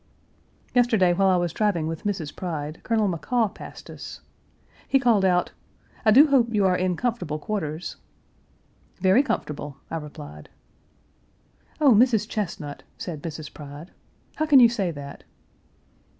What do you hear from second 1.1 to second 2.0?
while I was driving